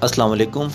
السلام 0.00 0.30
علیکم۔ 0.30 0.68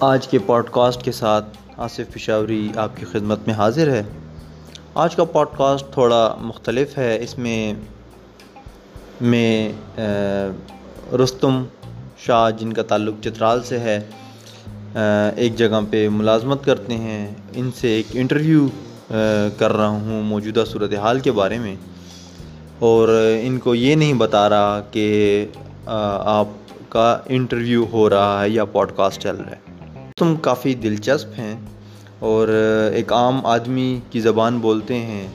آج 0.00 0.28
کے 0.28 0.38
پوڈ 0.38 0.66
کاسٹ 0.70 1.02
کے 1.02 1.12
ساتھ 1.12 1.58
آصف 1.76 2.12
پشاوری 2.12 2.68
آپ 2.76 2.96
کی 2.96 3.04
خدمت 3.04 3.38
میں 3.46 3.54
حاضر 3.54 3.90
ہے۔ 3.90 4.02
آج 4.94 5.16
کا 5.16 5.24
پوڈ 5.24 5.48
کاسٹ 5.56 5.92
تھوڑا 5.92 6.34
مختلف 6.40 6.98
ہے۔ 6.98 7.18
اس 7.22 7.38
میں 7.38 7.74
میں 9.20 9.72
رستم 11.24 11.64
شاہ، 12.18 12.50
جن 12.50 12.72
کا 12.72 12.82
تعلق 12.82 13.14
چترال 13.24 13.62
سے 13.62 13.78
ہے 13.78 14.00
ایک 15.36 15.56
جگہ 15.56 15.80
پہ 15.90 16.08
ملازمت 16.08 16.64
کرتے 16.64 16.96
ہیں۔ 16.96 17.34
ان 17.54 17.70
سے 17.76 17.88
ایک 17.88 18.06
انٹرویو 18.12 18.66
کر 19.58 19.72
رہا 19.72 19.88
ہوں 19.88 20.22
موجودہ 20.22 20.64
صورتحال 20.66 21.20
کے 21.20 21.32
بارے 21.32 21.58
میں۔ 21.58 21.76
اور 22.78 23.08
ان 23.42 23.58
کو 23.58 23.74
یہ 23.74 23.94
نہیں 23.94 24.12
بتا 24.12 24.48
رہا 24.48 24.80
کہ 24.90 25.06
آپ 25.86 26.48
کا 26.88 27.18
انٹرویو 27.26 27.84
ہو 27.92 28.08
رہا 28.10 28.42
ہے 28.42 28.50
یا 28.50 28.64
پوڈ 28.64 28.92
کاسٹ 28.96 29.20
چل 29.20 29.36
رہا 29.36 29.50
ہے۔ 29.50 30.10
تم 30.18 30.36
کافی 30.36 30.74
دلچسپ 30.74 31.38
ہیں 31.38 31.54
اور 32.18 32.48
ایک 32.92 33.12
عام 33.12 33.44
آدمی 33.46 33.98
کی 34.10 34.20
زبان 34.20 34.58
بولتے 34.58 34.98
ہیں 34.98 35.26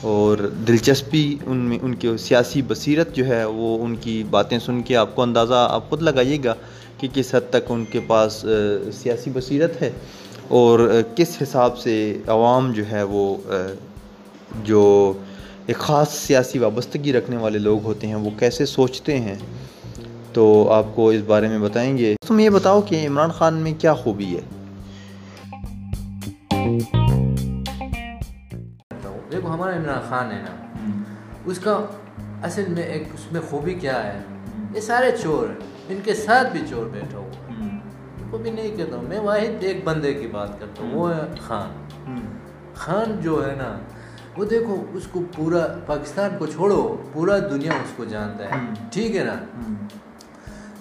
اور 0.00 0.38
دلچسپی 0.68 1.36
ان 1.46 1.56
میں، 1.56 1.78
ان 1.82 1.94
کی 1.94 2.16
سیاسی 2.18 2.62
بصیرت 2.62 3.14
جو 3.14 3.26
ہے 3.26 3.44
وہ 3.44 3.84
ان 3.84 3.96
کی 3.96 4.22
باتیں 4.30 4.58
سن 4.58 4.82
کے 4.82 4.96
آپ 4.96 5.14
کو 5.14 5.22
اندازہ، 5.22 5.66
آپ 5.70 5.88
خود 5.90 6.02
لگائیے 6.02 6.38
گا 6.44 6.54
کہ 6.98 7.08
کس 7.14 7.34
حد 7.34 7.50
تک 7.50 7.70
ان 7.70 7.84
کے 7.92 8.00
پاس 8.06 8.44
سیاسی 8.92 9.30
بصیرت 9.34 9.82
ہے 9.82 9.90
اور 10.48 10.88
کس 11.16 11.36
حساب 11.42 11.78
سے 11.78 11.96
عوام 12.26 12.72
جو 12.72 12.82
ہے 12.90 13.02
وہ 13.02 13.36
جو 14.64 15.12
ایک 15.66 15.76
خاص 15.76 16.14
سیاسی 16.14 16.58
وابستگی 16.58 17.12
رکھنے 17.12 17.36
والے 17.36 17.58
لوگ 17.58 17.84
ہوتے 17.84 18.06
ہیں 18.06 18.14
وہ 18.14 18.30
کیسے 18.38 18.66
سوچتے 18.66 19.20
ہیں؟ 19.20 19.34
تو 20.32 20.72
آپ 20.72 20.84
کو 20.94 21.10
اس 21.10 21.22
بارے 21.26 21.48
میں 21.48 21.58
بتائیں 21.58 21.98
گے۔ 21.98 22.14
تم 22.26 22.38
یہ 22.38 22.50
بتاؤ 22.50 22.80
کہ 22.80 23.06
عمران 23.06 23.30
خان 23.30 23.54
میں 23.54 23.72
کیا 23.78 23.94
خوبی 23.94 24.36
ہے؟ 24.36 24.40
دیکھو 29.32 29.48
ہمارا 29.48 29.76
عمران 29.76 30.00
خان 30.08 30.32
ہے 30.32 30.42
نا 30.42 30.68
اس 31.44 31.58
کا 31.58 31.86
اصل 32.42 32.64
میں 32.68 32.82
ایک 32.82 33.02
اس 33.14 33.32
میں 33.32 33.40
خوبی 33.50 33.74
کیا 33.74 34.02
ہے؟ 34.04 34.20
یہ 34.74 34.80
سارے 34.80 35.10
چور 35.22 35.48
ہیں 35.48 35.56
ان 35.88 35.98
کے 36.04 36.14
ساتھ 36.14 36.52
بھی 36.52 36.60
چور 36.70 36.86
بیٹھا 36.86 37.18
ہوا 37.18 37.54
ان 37.58 38.30
کو 38.30 38.38
بھی 38.38 38.50
نہیں 38.50 38.76
کہتا 38.76 38.96
ہوں 38.96 39.02
میں 39.02 39.20
واحد 39.20 39.64
ایک 39.64 39.84
بندے 39.84 40.14
کی 40.14 40.26
بات 40.26 40.60
کرتا 40.60 40.82
ہوں 40.82 40.90
وہ 40.94 41.14
ہے 41.14 41.20
خان۔ 41.40 42.20
خان 42.74 43.20
جو 43.20 43.50
ہے 43.50 43.54
نا 43.56 43.78
وہ 44.36 44.44
دیکھو 44.44 44.84
اس 44.92 45.06
کو 45.06 45.20
پورا 45.36 45.66
پاکستان 45.86 46.30
کو 46.38 46.46
چھوڑو 46.46 46.96
پورا 47.12 47.38
دنیا 47.38 47.72
اس 47.72 47.92
کو 47.96 48.04
جانتا 48.04 48.44
ہے۔ 48.44 48.50
ٹھیک 48.92 49.16
ہے 49.16 49.24
نا؟ 49.24 49.34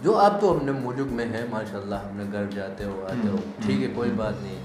جو 0.04 0.18
آپ 0.18 0.42
تو 0.42 0.58
اپنے 0.58 0.72
ملک 0.72 1.08
میں 1.12 1.26
ہیں 1.26 1.46
ماشاء 1.50 1.80
اللہ 1.80 1.96
اپنے 1.96 2.24
گھر 2.32 2.46
جاتے 2.56 2.84
ہو 2.84 3.06
آتے 3.10 3.28
ہو 3.28 3.36
ٹھیک 3.66 3.84
ہے 3.84 3.88
کوئی 3.96 4.12
بات 4.12 4.34
نہیں۔ 4.42 4.56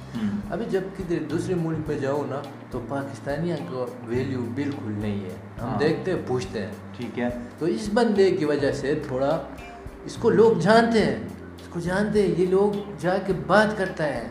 ابھی 0.50 0.64
جب 0.70 0.80
کدھر 0.98 1.18
دوسرے 1.30 1.54
ملک 1.54 1.78
پہ 1.86 1.98
جاؤ 1.98 2.24
نا 2.30 2.40
تو 2.70 2.80
پاکستانیہ 2.88 3.54
کا 3.54 3.84
ویلیو 4.06 4.40
بالکل 4.54 4.92
نہیں 4.92 5.24
ہے۔ 5.24 5.34
ہم 5.62 5.76
دیکھتے 5.80 6.12
ہیں 6.12 6.18
پوچھتے 6.26 6.62
ہیں۔ 6.62 6.72
ٹھیک 6.96 7.18
ہے۔ 7.18 7.28
تو 7.58 7.66
اس 7.66 7.88
بندے 7.94 8.30
کی 8.30 8.44
وجہ 8.44 8.72
سے 8.72 9.00
تھوڑا 9.06 9.42
اس 10.04 10.16
کو 10.16 10.30
لوگ 10.30 10.58
جانتے 10.60 10.98
ہیں۔ 11.00 11.16
اس 11.38 11.68
کو 11.70 11.80
جانتے 11.80 12.22
ہیں 12.22 12.34
یہ 12.38 12.46
لوگ 12.46 12.78
جا 13.00 13.16
کے 13.26 13.32
بات 13.46 13.78
کرتا 13.78 14.04
ہے۔ 14.04 14.28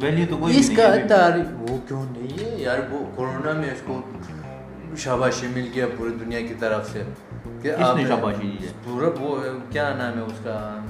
تو 0.00 0.06
ویلیو 0.06 0.26
تو 0.30 0.36
کوئی 0.36 0.58
اس 0.58 0.70
کا 0.76 0.94
تعریف 1.08 1.70
وہ 1.70 1.78
کیوں 1.88 2.04
نہیں 2.12 2.44
ہے 2.44 2.54
یار؟ 2.58 2.78
وہ 2.90 3.04
کورونا 3.14 3.52
میں 3.52 3.70
اس 3.70 3.82
کو 3.86 4.00
شاباشی 4.96 5.46
مل 5.46 5.68
گیا 5.74 5.86
پوری 5.96 6.10
دنیا 6.24 6.40
کی 6.40 6.54
طرف 6.58 6.92
سے۔ 6.92 7.02
کہ 7.62 7.72
کس 7.72 7.96
نے 7.96 8.04
شاباشی 8.08 8.50
دی 8.50 8.66
ہے؟ 8.66 8.72
پورا 8.84 9.08
وہ 9.20 9.38
کیا 9.70 9.94
نام 9.94 10.18
ہے 10.18 10.22
اس 10.22 10.44
کا؟ 10.44 10.80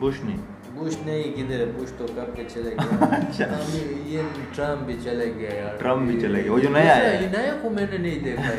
بش 0.00 0.14
نے۔ 0.24 0.36
بش 0.74 0.94
نہیں 1.06 1.22
کدھر 1.22 1.58
ہے؟ 1.60 1.64
بش 1.64 1.92
تو 1.98 2.06
کب 2.16 2.36
کے 2.36 2.44
چلے 2.54 2.70
گیا 2.70 3.46
یہ 4.06 4.22
ٹرمپ 4.54 4.86
بھی 4.86 4.96
چلے 5.04 5.32
گیا 5.38 5.54
یار۔ 5.54 5.76
ٹرمپ 5.78 6.10
بھی 6.10 6.20
چلے 6.20 6.44
گیا 6.44 6.52
وہ 6.52 6.58
جو 6.58 6.68
نیا 6.68 6.96
ہے۔ 6.96 7.18
یہ 7.22 7.28
نیا 7.38 7.56
کو 7.62 7.70
میں 7.70 7.86
نے 7.90 7.98
نہیں 7.98 8.18
دیکھا 8.18 8.50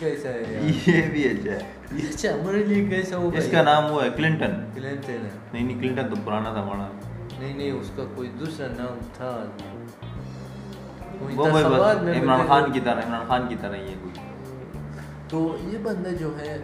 کیسا 0.00 0.28
ہے 0.28 0.70
یہ 0.86 1.02
بھی 1.12 1.28
اچھا 1.28 1.52
ہے۔ 1.52 1.58
یہ 1.92 2.08
اچھا 2.08 2.28
ہمارے 2.34 2.64
لیے 2.64 2.84
کیسا 2.84 3.16
ہوگا 3.16 3.38
اس 3.38 3.48
کا 3.50 3.62
نام 3.62 3.92
وہ 3.92 4.04
ہے 4.04 4.08
کلنٹن۔ 4.16 4.50
کلنٹن 4.74 5.10
ہے۔ 5.10 5.28
نہیں 5.52 5.64
نہیں 5.64 5.80
کلنٹن 5.80 6.08
تو 6.08 6.16
پرانا 6.24 6.52
تھا 6.52 6.62
ہمارا 6.62 6.88
نہیں 7.40 7.54
نہیں 7.56 7.70
اس 7.70 7.90
کا 7.96 8.02
کوئی 8.14 8.28
دوسرا 8.40 8.66
نام 8.66 8.98
تھا۔ 9.16 9.44
وہ 11.36 11.46
عمران 11.46 12.46
خان 12.48 12.72
کی 12.72 12.80
طرح 12.84 13.00
عمران 13.06 13.24
خان 13.28 13.48
کی 13.48 13.54
طرح 13.60 13.76
یہ 13.76 13.94
کوئی۔ 14.02 14.26
تو 15.28 15.56
یہ 15.72 15.78
بندہ 15.82 16.08
جو 16.08 16.30
ہے 16.40 16.58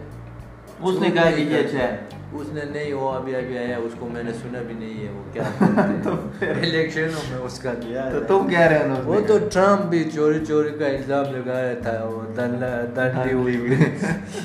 اس 0.81 0.95
نے 1.01 1.09
کہا 1.11 1.31
کہ 1.31 1.41
یہ 1.41 1.57
اچھا 1.57 1.79
ہے۔ 1.79 1.97
اس 2.33 2.47
نے 2.53 2.61
نہیں 2.65 2.93
وہ 2.93 3.11
ابھی 3.11 3.35
ابھی 3.35 3.57
آیا 3.57 3.77
اس 3.77 3.91
کو 3.99 4.09
میں 4.13 4.23
نے 4.23 4.33
سنا 4.33 4.59
بھی 4.61 4.73
نہیں 4.73 5.07
ہے۔ 5.07 5.11
وہ 5.11 5.23
کیا 5.33 5.43
الیکشنوں 6.61 7.21
میں 7.29 7.37
اس 7.37 7.59
کا 7.59 7.73
دیا 7.73 8.09
تو 8.11 8.19
تم 8.27 8.47
کہہ 8.49 8.59
رہے 8.59 8.89
ہو 8.89 9.13
وہ 9.13 9.19
تو 9.27 9.37
ٹرمپ 9.53 9.81
بھی 9.81 10.09
چوری 10.15 10.45
چوری 10.45 10.69
کا 10.69 10.85
الزام 10.85 11.25
لگایا 11.35 11.73
تھا 11.83 12.03
وہ 12.03 12.21
دنڈی 12.37 13.33
ہوئی۔ 13.33 13.75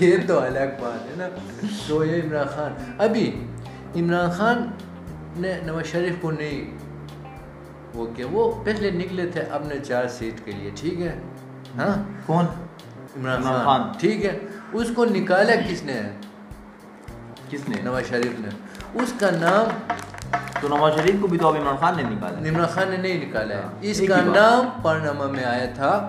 یہ 0.01 0.17
تو 0.27 0.39
الگ 0.41 0.75
بات 0.81 1.07
ہے 1.07 1.15
نا۔ 1.17 1.29
تو 1.89 2.05
یہ 2.05 2.21
عمران 2.25 2.47
خان۔ 2.47 2.73
ابھی 2.99 3.31
عمران 3.97 4.31
خان 4.31 4.71
نے 5.37 5.61
نواز 5.67 5.85
شریف 5.87 6.15
کو 6.21 6.31
نہیں۔ 6.31 6.79
وہ 7.95 8.07
کیا 8.17 8.27
وہ 8.31 8.65
پہلے 8.65 8.91
نکلے 8.91 9.27
تھے 9.27 9.41
اپنے 9.41 9.75
چار 9.79 10.09
سیٹ 10.09 10.45
کے 10.45 10.53
لیے 10.53 10.71
ٹھیک 10.75 11.01
ہے؟ 11.01 11.19
ہاں؟ 11.79 12.03
کون؟ 12.27 12.45
عمران 13.17 13.43
خان۔ 13.43 13.81
ٹھیک 14.01 14.25
ہے؟ 14.25 14.39
اس 14.73 14.91
کو 14.95 15.05
نکالا 15.05 15.55
کس 15.71 15.83
نے؟ 15.83 16.01
کس 17.51 17.69
نے؟ 17.69 17.77
نواز 17.83 18.03
شریف 18.09 18.41
نے۔ 18.41 18.49
اس 18.95 19.13
کا 19.19 19.31
نام 19.31 19.93
تو 20.61 20.69
نواز 20.69 20.93
شریف 20.95 21.15
کو 21.21 21.27
بھی 21.27 21.39
تو 21.39 21.49
اب 21.49 21.57
عمران 21.57 21.77
خان 21.81 21.97
نے 21.97 22.03
نکالا۔ 22.03 22.49
عمران 22.49 22.67
خان 22.67 22.89
نے 22.91 22.97
نہیں 22.97 23.29
نکالا۔ 23.29 23.55
ہے 23.55 23.63
اس 23.81 24.03
کا 24.09 24.17
نام 24.21 24.69
پارنامہ 24.83 25.25
میں 25.25 25.45
آیا 25.45 25.67
تھا۔ 25.75 26.09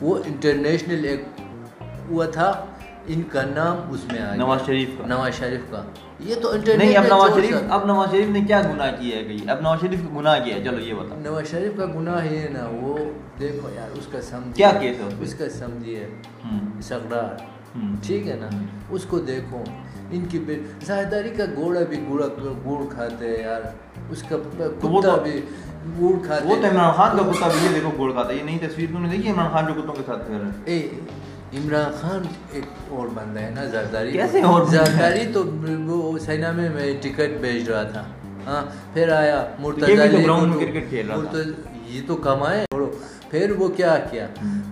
وہ 0.00 0.18
انٹرنیشنل 0.26 1.04
ایک 1.04 1.24
ہوا 2.08 2.26
تھا۔ 2.26 2.64
ان 3.06 3.22
کا 3.30 3.42
نام 3.54 3.92
اس 3.92 4.04
میں 4.12 4.20
آیا 4.22 4.34
نواز 4.36 4.60
شریف 4.66 4.88
کا. 4.98 5.06
نواز 5.06 5.34
شریف 5.34 5.60
کا. 5.70 5.82
یہ 6.26 6.34
تو 6.42 6.52
نہیں 6.66 6.96
اب 6.96 7.04
نواز 7.08 7.34
شریف 7.34 7.54
اب 7.68 7.86
نواز 7.86 8.10
شریف 8.10 8.28
نے 8.30 8.40
کیا 8.40 8.60
گناہ 8.62 8.90
کیا 8.98 9.16
ہے 9.16 9.36
اب 9.50 9.60
نواز 9.60 9.80
شریف 9.80 10.00
کا 10.02 10.18
گناہ 10.18 10.38
کیا 10.44 10.56
ہے؟ 10.56 10.64
چلو 10.64 10.80
یہ 10.80 10.94
بتا 10.94 11.16
نواز 11.22 11.50
شریف 11.50 11.76
کا 11.76 11.86
گناہ 11.94 12.26
یہ 12.26 12.48
نا 12.52 12.66
وہ 12.72 12.96
دیکھو 13.40 13.70
یار 13.74 13.96
اس 13.98 14.06
کا 14.12 14.20
سمجھ 14.28 14.56
کیا 14.56 14.70
کیس 14.80 15.00
ہے 15.00 15.08
اس 15.20 15.34
کا 15.34 15.48
سمجھیے. 15.58 16.06
سگڑار 16.88 17.34
ٹھیک 18.06 18.28
ہے 18.28 18.36
نا؟ 18.40 18.48
اس 18.90 19.04
کو 19.10 19.18
دیکھو. 19.30 19.62
ان 20.10 20.24
کی 20.30 20.38
زاہداری 20.86 21.30
کا 21.36 21.44
گوڑا 21.56 21.80
بھی 21.88 22.00
گوڑا 22.08 22.26
گوڑ 22.64 22.82
کھاتے 22.94 23.28
ہیں 23.28 23.42
یار. 23.42 23.60
اس 24.10 24.22
کا 24.28 24.36
کتا 24.36 25.16
بھی 25.22 25.40
گوڑ 25.98 26.14
کھاتے 26.26 26.48
وہ 26.48 26.56
تو 26.62 26.68
عمران 26.68 26.92
خان 26.96 27.16
کا 27.16 27.30
کتا 27.32 27.48
بھی 27.48 27.66
یہ 27.66 27.74
دیکھو 27.74 27.90
گوڑ 27.98 28.12
کھاتا 28.12 28.28
ہے. 28.32 28.36
یہ 28.36 28.42
نئی 28.42 28.58
تصویر 28.66 28.88
تم 28.92 29.02
نے 29.02 29.08
دیکھی؟ 29.08 29.30
عمران 29.30 29.52
خان 29.52 29.66
جو 29.66 29.80
کتوں 29.82 29.94
کے 29.94 30.02
ساتھ 30.06 30.26
پھر 30.26 30.38
رہے 30.40 30.78
ہیں؟ 30.78 30.88
عمران 31.58 31.92
خان 32.00 32.22
ایک 32.52 32.64
اور 32.88 33.08
بندہ 33.14 33.40
ہے 33.40 33.50
نا 33.50 33.64
زرداری 33.64 34.12
کیسے 34.12 34.40
اور 34.40 34.64
زرداری 34.64 35.24
تو 35.32 35.42
وہ 35.86 36.18
سینا 36.18 36.50
میں 36.52 36.68
میں 36.68 36.92
ٹکٹ 37.00 37.40
بھیج 37.40 37.70
رہا 37.70 37.82
تھا۔ 37.82 38.04
ہاں 38.46 38.62
پھر 38.94 39.12
آیا 39.12 39.44
مرتضی 39.58 39.92
یہ 41.88 42.00
تو 42.06 42.16
کمائے 42.16 42.64
پھر 43.32 43.50
وہ 43.50 43.68
کیا 43.68 43.96
کیا؟ 44.10 44.26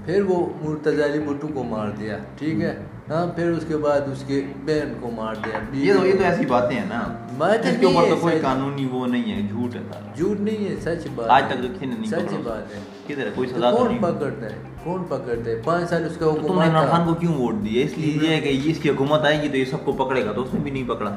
پھر 0.05 0.23
وہ 0.23 0.35
مرتضی 0.63 1.03
علی 1.05 1.19
بھٹو 1.19 1.49
کو 1.55 1.63
مار 1.65 1.89
دیا 2.01 2.19
ٹھیک 2.39 2.61
ہے؟ 2.61 2.75
ہاں 3.11 3.27
پھر 3.27 3.51
اس 3.51 3.65
کے 3.69 3.77
بعد 3.77 4.01
اس 4.13 4.25
کے 4.27 4.41
بہن 4.65 4.93
کو 5.01 5.11
مار 5.11 5.35
دیا 5.35 5.59
یہ 5.75 5.95
تو 5.95 6.07
یہ 6.07 6.13
تو 6.13 6.25
ایسی 6.25 6.47
باتیں 6.47 6.77
ہیں 6.77 6.85
نا۔ 6.89 6.99
اس 7.47 7.77
کے 7.81 7.87
اوپر 7.87 8.09
تو 8.11 8.17
کوئی 8.17 8.39
قانونی 8.43 8.87
وہ 8.93 9.07
نہیں 9.07 9.33
ہے 9.33 9.49
جھوٹ 9.49 9.77
ہے 9.77 9.81
جھوٹ 10.17 10.41
نہیں 10.41 10.69
ہے 10.69 10.77
سچ 10.77 11.07
بات 11.15 11.31
آج 11.31 11.45
تک 11.49 11.63
تو 11.81 11.87
نہیں 11.87 12.05
سچ 12.05 12.33
بات 12.45 12.75
ہے۔ 12.75 12.81
کدھر 13.07 13.27
ہے 13.27 13.31
کوئی 13.35 13.49
سزا 13.49 13.71
کون 13.71 13.97
پکڑتا 13.99 14.47
ہے؟ 14.47 14.59
کون 14.85 15.05
پکڑتا 15.09 15.51
ہے؟ 15.51 15.61
پانچ 15.65 15.91
سال 15.91 16.05
اس 16.05 16.17
کا 16.17 16.27
حکومت 16.27 16.47
تم 16.49 16.61
نے 16.63 16.69
عمران 16.69 16.87
خان 16.87 17.07
کو 17.07 17.15
کیوں 17.15 17.35
ووٹ 17.35 17.55
دیا 17.65 17.85
اس 17.85 17.99
لیے 17.99 18.19
یہ 18.23 18.35
ہے 18.35 18.41
کہ 18.41 18.61
اس 18.65 18.79
کی 18.79 18.91
حکومت 18.91 19.21
آئے 19.21 19.43
گی 19.43 19.49
تو 19.49 19.57
یہ 19.57 19.65
سب 19.65 19.85
کو 19.85 19.93
پکڑے 19.93 20.25
گا 20.25 20.33
تو 20.33 20.43
اس 20.43 20.55
نے 20.55 20.61
بھی 20.61 20.71
نہیں 20.71 20.89
پکڑا۔ 20.89 21.17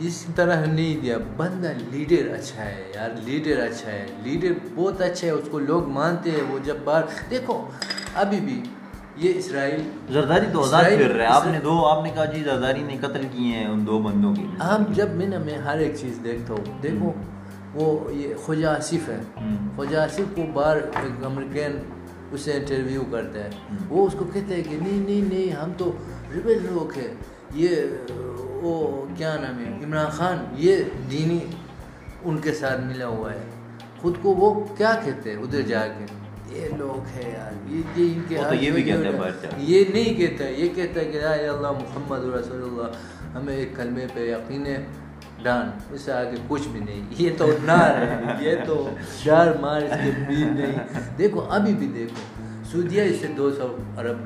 اس 0.00 0.26
طرح 0.34 0.64
نہیں 0.64 1.00
دیا۔ 1.02 1.18
بندہ 1.36 1.72
لیڈر 1.90 2.34
اچھا 2.34 2.64
ہے 2.64 2.92
یار 2.94 3.10
لیڈر 3.24 3.60
اچھا 3.62 3.92
ہے۔ 3.92 4.06
لیڈر 4.22 4.52
بہت 4.74 5.00
اچھا 5.00 5.26
ہے 5.26 5.32
اس 5.32 5.48
کو 5.50 5.58
لوگ 5.58 5.88
مانتے 5.88 6.30
ہیں 6.30 6.42
وہ 6.50 6.58
جب 6.64 6.76
بار۔ 6.84 7.02
دیکھو 7.30 7.66
ابھی 8.14 8.40
بھی 8.40 8.62
یہ 9.16 9.32
اسرائیل 9.36 9.82
زرداری 10.10 10.46
تو 10.52 10.62
آزاد 10.64 10.84
پھر 10.84 11.12
رہے۔ 11.12 11.26
آپ 11.26 11.46
نے 11.46 11.60
دو 11.64 11.86
آپ 11.86 12.04
نے 12.04 12.10
کہا 12.14 12.24
جی 12.24 12.42
زرداری 12.42 12.82
نے 12.82 12.96
قتل 13.00 13.26
کیے 13.32 13.56
ہیں 13.56 13.66
ان 13.66 13.86
دو 13.86 13.98
بندوں 13.98 14.34
کی 14.34 14.46
آپ 14.58 14.80
جب 14.90 15.08
میں 15.10 15.26
نا 15.26 15.38
میں 15.38 15.58
ہر 15.58 15.78
ایک 15.78 15.94
چیز 16.00 16.18
دیکھتا 16.24 16.54
ہوں 16.54 16.82
دیکھو 16.82 17.12
وہ 17.74 18.14
یہ 18.14 18.34
خواجہ 18.34 18.66
آصف 18.66 19.08
ہے۔ 19.08 19.20
خواجہ 19.76 19.96
آصف 19.96 20.36
کو 20.36 20.42
بار 20.52 20.76
ایک 20.76 21.24
امریکن 21.24 21.78
اسے 22.32 22.52
انٹرویو 22.52 23.02
کرتا 23.10 23.44
ہے۔ 23.44 23.50
وہ 23.88 24.06
اس 24.06 24.14
کو 24.18 24.24
کہتے 24.32 24.54
ہیں 24.54 24.62
کہ 24.62 24.76
نہیں 24.82 25.08
نہیں 25.08 25.34
نہیں 25.34 25.52
ہم 25.52 25.72
تو 25.76 25.92
ریبل 26.34 26.58
لوگ 26.72 26.98
ہیں۔ 26.98 27.14
یہ 27.54 27.76
وہ 28.62 28.74
کیا 29.16 29.36
نام 29.36 29.58
ہے 29.58 29.84
عمران 29.84 30.10
خان 30.10 30.44
یہ 30.56 30.76
دینی 31.10 31.38
ان 32.24 32.38
کے 32.38 32.52
ساتھ 32.52 32.80
ملا 32.80 33.06
ہوا 33.06 33.32
ہے۔ 33.32 33.44
خود 34.00 34.16
کو 34.22 34.34
وہ 34.34 34.52
کیا 34.76 34.94
کہتے 35.04 35.30
ہیں 35.30 35.42
ادھر 35.42 35.62
جا 35.62 35.86
کے؟ 35.88 36.04
یہ 36.50 36.68
لوگ 36.76 37.06
ہے 37.16 37.30
یار 37.30 37.52
یہ 37.70 37.82
ان 37.96 38.22
کے 38.28 38.34
یہ 38.60 38.70
بھی 38.70 38.82
کہتا 38.82 39.08
ہے 39.08 39.12
بادشاہ 39.12 39.60
یہ 39.60 39.84
نہیں 39.94 40.14
کہتا 40.14 40.44
ہے 40.44 40.52
یہ 40.52 40.68
کہتا 40.74 41.00
ہے 41.00 41.04
کہ 41.04 41.18
اللہ 41.24 41.72
محمد 41.72 42.24
رسول 42.34 42.62
اللہ 42.62 42.96
ہمیں 43.36 43.54
ایک 43.56 43.76
کلمے 43.76 44.06
پہ 44.14 44.20
یقین 44.20 44.66
ہے 44.66 44.76
ڈان 45.42 45.70
اس 45.90 46.00
سے 46.00 46.12
آگے 46.12 46.36
کچھ 46.48 46.68
بھی 46.68 46.80
نہیں۔ 46.80 47.02
یہ 47.18 47.30
تو 47.38 47.46
نار 47.64 47.96
ہے 47.96 48.34
یہ 48.40 48.54
تو 48.66 48.88
ڈار 49.24 49.52
مار 49.60 49.82
اس 49.82 49.90
کے 50.04 50.10
بیچ 50.28 50.38
نہیں۔ 50.50 51.16
دیکھو 51.18 51.40
ابھی 51.50 51.74
بھی 51.74 51.86
دیکھو 51.86 52.22
سعودیہ 52.72 53.02
اس 53.02 53.20
سے 53.20 53.26
دو 53.36 53.50
سو 53.52 53.76
ارب 53.96 54.16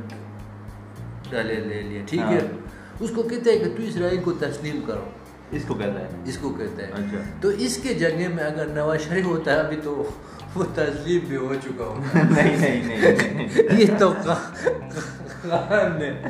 ڈالے 1.30 1.54
لے 1.60 1.82
لیا 1.82 2.02
ٹھیک 2.06 2.20
ہے؟ 2.20 2.38
ہاں۔ 2.38 2.58
اس 3.00 3.10
کو 3.14 3.22
کہتا 3.22 3.50
ہے 3.50 3.58
کہ 3.58 3.64
تو 3.64 3.82
اسرائیل 3.82 4.20
کو 4.20 4.32
تسلیم 4.32 4.80
کرو۔ 4.86 5.04
اس 5.50 5.62
کو 5.66 5.74
کہتا 5.74 6.00
ہے 6.00 6.08
اس 6.24 6.38
کو 6.38 6.50
کہتا 6.50 6.82
ہے 6.82 6.92
اچھا۔ 6.92 7.18
تو 7.40 7.48
اس 7.48 7.78
کے 7.82 7.94
جگہ 7.94 8.28
میں 8.34 8.44
اگر 8.44 8.66
نواز 8.66 9.00
شریف 9.00 9.24
ہوتا 9.24 9.52
ہے 9.52 9.56
ابھی 9.56 9.76
تو 9.84 10.10
وہ 10.54 10.64
تسلیم 10.74 11.20
بھی 11.28 11.36
ہو 11.36 11.54
چکا 11.64 11.84
ہوتا 11.84 12.18
نہیں 12.30 12.56
نہیں 12.56 12.84
نہیں۔ 12.84 13.48
یہ 13.80 13.86
تو 13.98 14.12
خان 14.12 16.02
ہے۔ 16.02 16.22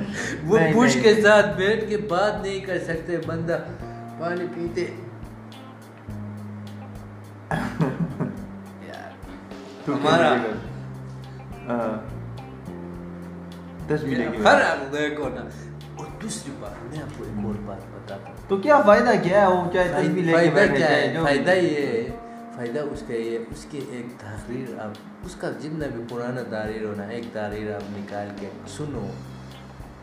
وہ 0.45 0.59
نہیں۔ 0.59 1.03
کے 1.03 1.23
ساتھ 1.23 1.57
بیٹھ 1.57 1.89
کے 1.89 1.97
بات 1.97 2.43
نہیں 2.43 2.61
کر 2.61 2.79
سکتے 2.79 3.17
بندہ 3.27 3.59
پانی 4.21 4.47
پیتے۔ 4.55 4.87
ہمارا۔ 9.89 10.35
دس 13.91 14.03
ملے 14.03 14.29
گی۔ 14.33 14.43
ہر 14.45 14.61
دیکھو 14.93 15.29
نا۔ 15.29 15.41
اور 15.97 16.07
دوسری 16.23 16.53
بات 16.61 16.85
میں 16.85 17.03
آپ 17.03 17.19
کو 17.19 17.25
ایک 17.25 17.45
اور 17.45 17.55
بات 17.65 17.79
بتاتا 17.79 18.29
ہوں۔ 18.29 18.35
تو 18.49 18.57
کیا 18.57 18.81
فائدہ 18.81 19.11
کیا 19.23 19.41
ہے؟ 19.41 19.47
وہ 19.47 19.73
چاہے 19.73 20.03
دس 20.03 20.09
بھی 20.09 20.23
لے 20.23 20.33
کے 20.33 20.51
فائدہ 20.55 20.77
کیا 20.77 20.91
ہے؟ 20.91 21.17
فائدہ 21.23 21.51
یہ 21.51 21.87
ہے 21.87 22.17
فائدہ 22.57 22.81
اس 22.81 23.03
کا 23.09 23.15
یہ 23.15 23.39
اس 23.51 23.67
کے 23.71 23.81
ایک 23.89 24.21
تحریر 24.21 24.81
آپ 24.81 24.91
اس 25.25 25.37
کا 25.37 25.51
جتنا 25.51 25.87
بھی 25.97 26.05
پرانا 26.11 26.43
تحریر 26.51 26.85
ہونا 26.85 27.03
ایک 27.03 27.25
تحریر 27.33 27.75
آپ 27.75 27.99
نکال 27.99 28.29
کے 28.41 28.49
سنو۔ 28.69 29.11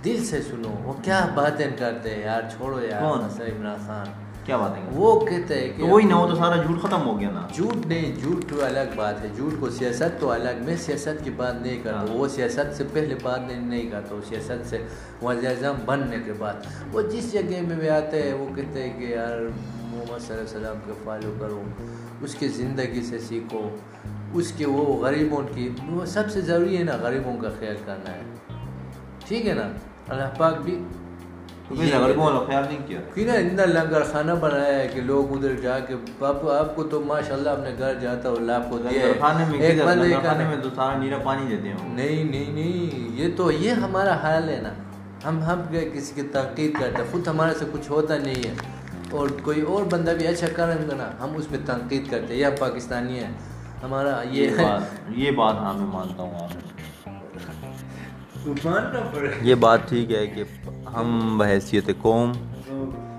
دل 0.06 0.26
سے 0.26 0.42
سنو 0.42 0.70
وہ 0.84 0.94
کیا 1.04 1.28
باتیں 1.36 1.68
کرتے 1.80 2.10
ہیں 2.10 2.24
یار 2.24 2.42
چھوڑو 2.58 2.82
یار 2.82 3.02
عمران 3.02 3.76
خان۔ 3.88 4.27
کیا 4.48 4.58
باتیں 4.58 4.82
کرتے 4.86 4.98
وہ 4.98 5.20
کہتے 5.20 5.62
ہیں 5.62 5.78
کہ 5.78 5.84
وہی 5.84 6.06
نہ 6.06 6.14
وہ 6.14 6.28
تو 6.28 6.36
سارا 6.36 6.56
جھوٹ 6.56 6.82
ختم 6.82 7.08
ہو 7.08 7.20
گیا 7.20 7.30
نا۔ 7.32 7.48
جھوٹ 7.54 7.88
نہیں 7.88 8.16
جھوٹ 8.16 8.50
تو 8.50 8.66
الگ 8.66 8.90
بات 8.96 9.24
ہے۔ 9.24 9.28
جھوٹ 9.36 9.54
کو 9.60 9.70
سیاست 9.70 10.20
تو 10.20 10.32
الگ 10.32 10.64
میں 10.66 10.76
سیاست 10.78 11.24
کی 11.24 11.30
بات 11.30 11.62
نہیں 11.62 11.80
کرتا۔ 11.84 11.98
ہاں۔ 11.98 12.08
وہ 12.10 12.28
سیاست 12.28 12.78
سے 12.78 12.84
پہلے 12.94 13.16
بات 13.24 13.40
نہیں 13.48 13.62
نہیں 13.62 13.92
کرتا۔ 13.92 14.16
وہ 14.16 14.22
سیاست 14.30 14.70
سے 14.70 14.78
وزیر 15.24 15.50
اعظم 15.50 15.74
بننے 15.86 16.18
کے 16.26 16.34
بعد۔ 16.34 16.54
وہ 16.92 17.02
جس 17.02 17.34
جگہ 17.34 17.62
میں 17.68 17.76
بھی 17.76 17.90
آتے 17.90 18.22
ہیں 18.24 18.34
وہ 18.34 18.56
کہتے 18.56 18.90
ہیں 18.90 19.00
کہ 19.00 19.06
یار 19.06 19.38
محمد 19.82 20.28
صلی 20.28 20.38
اللہ 20.38 20.58
علیہ 20.58 20.68
وسلم 20.68 20.80
کے 20.86 20.92
فالو 21.04 21.34
کرو 21.40 21.64
اس 22.22 22.36
کی 22.36 22.48
زندگی 22.48 23.02
سے 23.02 23.20
سیکھو۔ 23.20 23.70
اس 24.34 24.52
کے 24.52 24.68
وہ 24.68 25.04
غریبوں 25.04 25.42
کی 25.56 25.70
وہ 25.90 26.06
سب 26.06 26.24
سے 26.30 26.42
ضروری 26.42 26.78
ہے 26.78 26.84
نا 26.84 26.96
غریبوں 26.96 27.38
کا 27.38 27.50
خیال 27.60 27.76
کرنا 27.86 28.12
ہے۔ 28.12 28.22
ٹھیک 29.28 29.48
ہے 29.48 29.54
نا؟ 29.54 29.70
اللہ 30.10 30.24
پاک 30.38 30.62
بھی 30.62 30.84
غریبوں 31.72 32.26
والا 32.26 32.40
خیال 32.48 32.64
نہیں 32.68 32.88
کیا۔ 32.88 33.00
نا 33.18 33.34
اتنا 33.34 33.66
لنگر 33.66 34.04
خانہ 34.04 34.32
بنایا 34.32 34.80
ہے 34.80 34.88
کہ 34.88 35.02
لوگ 35.02 35.38
ادھر 35.38 35.56
جا 35.56 35.80
کے 35.80 35.94
آپ 36.22 36.50
آپ 36.50 36.76
کو 36.76 36.84
تو 36.84 37.02
ماشاء 37.02 37.34
اللہ 37.34 37.50
اپنے 37.50 37.70
گھر 37.78 37.94
جاتا 37.94 38.30
ہو 38.30 38.36
اللہ 38.36 38.52
کو 38.70 38.78
دیا 38.78 39.02
خانے 39.20 39.46
میں 39.50 39.60
ہے 39.60 39.66
ایک 39.66 39.76
کدھر؟ 39.76 39.86
بندے 39.86 40.08
لنگر 40.08 40.22
کا 40.22 40.32
خانے 40.32 40.44
میں 40.44 40.58
تو 40.64 40.70
سارا 40.76 40.98
نیرا 40.98 41.18
پانی 41.18 41.56
دیتے 41.56 41.70
ہیں۔ 41.70 41.96
نہیں 41.96 42.24
نہیں 42.24 42.52
نہیں 42.54 43.12
یہ 43.22 43.28
تو 43.38 43.52
یہ 43.52 43.72
ہمارا 43.72 44.16
حال 44.16 44.50
ہے 44.50 44.60
نا۔ 44.62 44.74
ہم 45.30 45.44
ہم 45.44 45.62
کسی 45.94 46.12
کی 46.16 46.22
تنقید 46.22 46.74
کرتے 46.80 47.04
خود 47.12 47.28
ہمارے 47.28 47.54
سے 47.54 47.66
کچھ 47.74 47.92
ہوتا 47.92 48.18
نہیں 48.18 48.48
ہے۔ 48.48 48.54
اور 49.12 49.30
کوئی 49.44 49.62
اور 49.62 49.84
بندہ 49.84 50.12
بھی 50.12 50.28
اچھا 50.28 50.48
کریں 50.56 50.90
گا 50.90 50.96
نا 50.96 51.12
ہم 51.20 51.36
اس 51.36 51.52
میں 51.52 51.60
تنقید 51.66 52.12
کرتے 52.12 52.34
ہیں۔ 52.34 52.42
یہ 52.42 52.48
پاکستانی 52.60 53.20
ہیں۔ 53.20 53.32
ہمارا 53.84 54.22
یہ 54.32 54.44
یہ 54.44 54.58
ہے 54.58 54.64
بات 54.64 54.82
یہ 55.10 55.32
بات 55.32 55.56
ہاں 55.56 55.74
میں 55.74 55.88
مانتا 55.88 56.24
ہوں 56.24 56.48
یہ 59.42 59.56
بات 59.56 59.80
ٹھیک 59.90 60.12
ہے 60.12 60.28
کہ 60.28 60.44
ہم 60.96 61.38
بحیثیت 61.38 61.90
قوم 62.02 62.32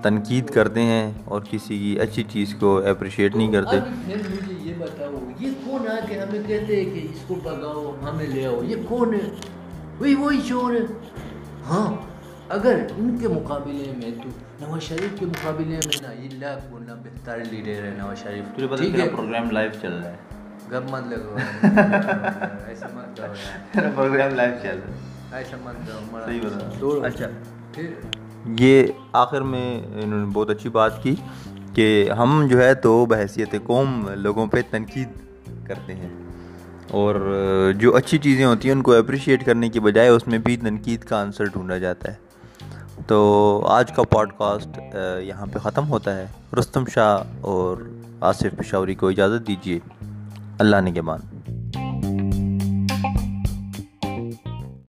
تنقید 0.01 0.49
کرتے 0.49 0.81
ہیں 0.81 1.11
اور 1.25 1.41
کسی 1.49 1.77
کی 1.79 1.99
اچھی 1.99 2.23
چیز 2.29 2.55
کو 2.59 2.81
اپریشیٹ 2.85 3.35
نہیں 3.35 3.51
کرتے۔ 3.51 3.77
یہ 4.59 4.73
بتاؤ 4.77 5.31
یہ 5.39 5.51
کون 5.65 5.87
آ 5.87 5.99
کے 6.07 6.19
ہمیں 6.19 6.39
کہتے 6.47 6.75
ہیں 6.75 6.93
کہ 6.93 7.07
اس 7.11 7.23
کو 7.27 7.35
پکاؤ 7.35 7.95
ہمیں 8.03 8.27
لے 8.27 8.45
آؤ 8.45 8.63
یہ 8.63 8.75
کون 8.87 9.13
ہے؟ 9.13 9.29
وہی 9.99 10.15
وہی 10.15 10.39
چور 10.47 10.73
ہے۔ 10.73 10.79
ہاں 11.69 11.95
اگر 12.49 12.75
ان 12.97 13.17
کے 13.17 13.27
مقابلے 13.27 13.91
میں 13.97 14.23
تو 14.23 14.29
نواز 14.65 14.81
شریف 14.81 15.19
کے 15.19 15.25
مقابلے 15.25 15.75
میں 15.75 16.01
نا 16.01 16.11
یہ 16.11 16.29
لاکھ 16.33 16.73
گنا 16.73 16.93
بہتر 16.93 17.37
لیڈر 17.51 17.83
ہے 17.83 17.93
نواز 17.97 18.17
شریف۔ 18.17 18.77
ٹھیک 18.77 18.99
ہے۔ 18.99 19.09
پروگرام 19.09 19.51
لائیو 19.51 19.71
چل 19.81 19.93
رہا 19.93 20.09
ہے۔ 20.09 20.15
گپ 20.71 20.91
مت 20.91 21.07
لگو 21.07 21.35
ایسا 22.67 22.87
مت 22.93 23.17
کرو۔ 23.17 23.89
پروگرام 23.95 24.35
لائیو 24.35 24.53
چل 24.61 24.79
رہا 24.85 24.95
ہے۔ 24.95 25.37
ایسا 25.37 25.57
مت 25.63 25.87
کرو۔ 26.79 27.01
اچھا۔ 27.03 27.25
یہ 28.59 28.87
آخر 29.11 29.41
میں 29.41 29.81
انہوں 30.03 30.19
نے 30.19 30.25
بہت 30.33 30.49
اچھی 30.49 30.69
بات 30.69 31.03
کی 31.03 31.15
کہ 31.73 32.11
ہم 32.17 32.47
جو 32.49 32.61
ہے 32.61 32.73
تو 32.73 33.05
بحیثیت 33.05 33.55
قوم 33.63 34.09
لوگوں 34.15 34.47
پہ 34.47 34.61
تنقید 34.71 35.09
کرتے 35.67 35.93
ہیں۔ 35.93 36.09
اور 36.91 37.15
جو 37.75 37.95
اچھی 37.95 38.17
چیزیں 38.17 38.45
ہوتی 38.45 38.67
ہیں 38.67 38.75
ان 38.75 38.81
کو 38.81 38.93
اپریشیٹ 38.93 39.45
کرنے 39.45 39.69
کی 39.69 39.79
بجائے 39.79 40.07
اس 40.07 40.27
میں 40.27 40.39
بھی 40.39 40.57
تنقید 40.57 41.01
کا 41.01 41.21
آنسر 41.21 41.45
ڈھونڈا 41.45 41.77
جاتا 41.77 42.11
ہے۔ 42.11 42.15
تو 43.07 43.61
آج 43.67 43.91
کا 43.91 44.03
پوڈ 44.03 44.31
کاسٹ 44.37 44.79
یہاں 45.23 45.45
پہ 45.45 45.59
ختم 45.59 45.89
ہوتا 45.89 46.15
ہے۔ 46.15 46.25
رستم 46.59 46.85
شاہ 46.85 47.23
اور 47.41 47.77
آصف 48.21 48.45
پشاوری 48.57 48.95
کو 48.95 49.07
اجازت 49.07 49.47
دیجیے 49.47 49.79
اللہ 50.59 50.75
نگہبان۔ 50.75 51.19